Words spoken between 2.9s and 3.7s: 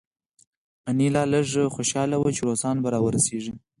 راورسیږي